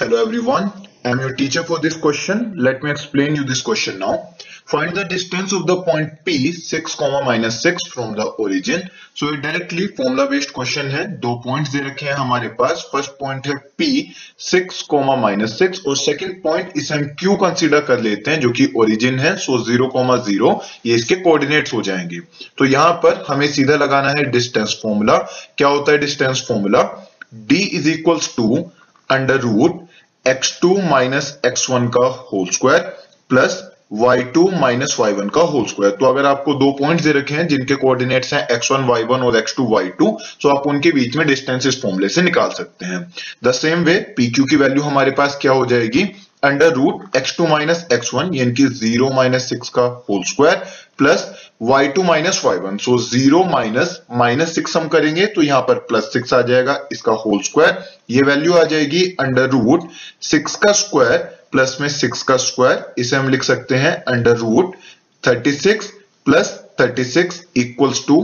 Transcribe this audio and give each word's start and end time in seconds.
Hello 0.00 0.22
everyone, 0.22 0.70
I 1.04 1.10
am 1.10 1.18
your 1.18 1.34
teacher 1.34 1.64
for 1.64 1.80
this 1.80 1.96
question. 1.96 2.52
Let 2.56 2.84
me 2.84 2.90
explain 2.92 3.34
you 3.34 3.42
this 3.42 3.62
question 3.62 3.98
now. 3.98 4.32
Find 4.64 4.94
the 4.96 5.02
distance 5.04 5.52
of 5.52 5.66
the 5.66 5.82
point 5.82 6.24
P 6.24 6.52
6, 6.52 6.94
comma 6.94 7.24
minus 7.24 7.60
6 7.64 7.88
from 7.88 8.14
the 8.14 8.26
origin. 8.44 8.88
So 9.14 9.32
ये 9.32 9.42
directly 9.42 9.88
formula 9.88 10.28
based 10.30 10.52
question 10.52 10.92
है 10.92 11.04
दो 11.24 11.42
points 11.46 11.72
दे 11.72 11.80
रखे 11.88 12.06
हैं 12.06 12.14
हमारे 12.14 12.48
पास 12.60 12.86
First 12.94 13.18
point 13.22 13.46
है 13.46 13.56
P 13.80 13.90
6, 14.50 14.84
comma 14.94 15.18
minus 15.24 15.58
6 15.62 15.84
और 15.86 15.96
second 16.04 16.40
point 16.46 16.76
इसे 16.76 16.94
हम 16.94 17.08
Q 17.22 17.36
consider 17.42 17.84
कर 17.86 18.00
लेते 18.00 18.30
हैं 18.30 18.40
जो 18.40 18.50
कि 18.60 18.70
origin 18.76 19.20
है 19.26 19.36
So 19.48 19.58
0, 19.72 19.90
comma 19.96 20.22
0 20.30 20.56
ये 20.86 20.94
इसके 20.94 21.22
coordinates 21.26 21.72
हो 21.72 21.82
जाएँगे 21.90 22.20
तो 22.58 22.64
यहाँ 22.64 22.92
पर 23.04 23.24
हमें 23.28 23.48
सीधा 23.52 23.82
लगाना 23.84 24.14
है 24.18 24.30
distance 24.30 24.80
formula 24.86 25.20
क्या 25.58 25.68
होता 25.68 25.92
है 25.92 26.00
distance 26.00 26.48
formula 26.52 26.88
D 27.52 27.64
is 27.80 27.94
equals 27.98 28.34
to 28.36 28.70
under 29.10 29.38
root 30.28 30.36
x2 30.36 30.90
minus 30.90 31.40
x 31.46 31.70
one 31.70 31.88
का 31.88 32.06
whole 32.06 32.48
square 32.48 32.80
plus 33.28 33.70
y 33.92 34.22
two 34.22 34.50
minus 34.50 34.96
y 35.00 35.12
one 35.12 35.28
का 35.28 35.40
होल 35.40 35.64
स्क्वायर 35.64 35.92
तो 35.92 36.06
अगर 36.06 36.26
आपको 36.26 36.54
दो 36.54 36.70
पॉइंट 36.70 37.02
दे 37.02 37.12
रखे 37.12 37.34
हैं, 37.34 37.48
जिनके 37.48 37.74
कोऑर्डिनेट्स 37.74 38.34
हैं 38.34 38.48
x1 38.48 38.90
y1 38.90 39.22
और 39.22 39.40
x2 39.40 39.66
y2 39.72 40.12
तो 40.42 40.48
आप 40.48 40.66
उनके 40.66 40.92
बीच 40.92 41.16
में 41.16 41.26
डिस्टेंस 41.26 41.66
इस 41.66 41.82
फॉर्मुले 41.82 42.08
से 42.08 42.22
निकाल 42.22 42.50
सकते 42.50 42.86
हैं। 42.86 43.12
The 43.44 43.52
same 43.52 43.84
way 43.84 43.98
P 44.16 44.30
Q 44.30 44.44
की 44.44 44.56
वैल्यू 44.56 44.82
हमारे 44.82 45.10
पास 45.10 45.38
क्या 45.42 45.52
हो 45.52 45.66
जाएगी? 45.66 46.04
Under 46.42 46.72
root 46.72 47.16
x 47.16 47.36
two 47.36 47.46
minus 47.46 47.86
x 47.92 48.12
one 48.14 48.34
यानी 48.34 48.52
कि 48.52 48.66
ज़ीरो 48.76 49.08
माइनस 49.12 49.48
सिक्स 49.48 49.68
का 49.68 49.82
whole 50.08 50.22
square 50.24 50.62
plus 50.98 51.26
y 51.62 51.88
two 51.88 52.02
minus 52.02 52.40
y 52.44 52.58
one 52.58 52.76
so 52.76 52.98
zero 53.00 53.42
minus 53.46 54.00
minus 54.18 54.54
six 54.54 54.76
हम 54.76 54.88
करेंगे 54.88 55.26
तो 55.26 55.42
यहाँ 55.42 55.60
पर 55.62 55.78
प्लस 55.88 56.12
सिक्स 56.12 56.34
आ 56.34 56.40
जाएगा 56.42 56.78
इसका 56.92 57.12
होल 57.24 57.42
स्क्वायर 57.42 57.84
ये 58.10 58.22
वैल्यू 58.22 58.54
आ 58.54 58.62
जाएगी 58.64 59.04
अंडर 59.20 59.48
रूट 59.50 59.88
सिक्स 60.24 60.56
का 60.56 60.72
स्क्वायर 60.74 61.18
प्लस 61.52 61.76
में 61.80 61.88
सिक्स 61.88 62.22
का 62.22 62.36
स्क्वायर 62.38 62.94
इसे 62.98 63.16
हम 63.16 63.28
लिख 63.28 63.42
सकते 63.42 63.74
हैं 63.76 63.94
under 64.08 64.36
root 64.36 64.76
thirty 65.24 65.52
six 65.52 65.92
plus 66.26 66.58
thirty 66.80 67.04
six 67.06 67.42
equals 67.56 68.06
to 68.06 68.20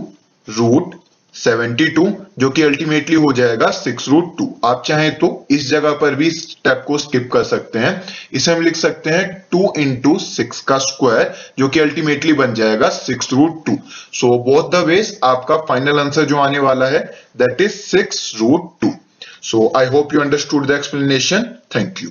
root 0.48 0.94
72 1.34 2.06
जो 2.38 2.48
कि 2.50 2.62
अल्टीमेटली 2.62 3.16
हो 3.16 3.32
जाएगा 3.32 3.70
सिक्स 3.70 4.08
रूट 4.08 4.36
टू। 4.38 4.48
आप 4.64 4.82
चाहें 4.86 5.14
तो 5.18 5.28
इस 5.50 5.68
जगह 5.70 5.92
पर 6.00 6.14
भी 6.14 6.30
स्टेप 6.30 6.84
को 6.86 6.98
स्किप 6.98 7.28
कर 7.32 7.44
सकते 7.44 7.78
हैं। 7.78 8.02
इसे 8.32 8.52
हम 8.52 8.62
लिख 8.62 8.76
सकते 8.76 9.10
हैं 9.10 9.28
टू 9.50 9.72
इंटू 9.78 10.16
सिक्स 10.18 10.60
का 10.60 10.78
स्क्वायर 10.80 11.34
जो 11.58 11.68
कि 11.68 11.80
अल्टीमेटली 11.80 12.32
बन 12.32 12.54
जाएगा 12.54 12.88
six 12.90 13.32
root 13.32 13.64
two. 13.66 13.78
So 14.14 14.38
both 14.44 14.70
the 14.72 14.84
ways 14.86 15.18
आपका 15.24 15.56
फाइनल 15.68 16.00
आंसर 16.00 16.24
जो 16.24 16.36
आने 16.38 16.58
वाला 16.58 16.86
है 16.86 17.00
that 17.36 17.60
is 17.60 17.72
six 17.72 18.32
root 18.40 18.70
two. 18.80 18.92
So 19.42 19.72
I 19.76 19.86
hope 19.86 20.14
you 20.14 20.20
understood 20.20 20.66
the 20.66 20.70
explanation 20.70 21.54
thank 21.76 22.02
you 22.02 22.10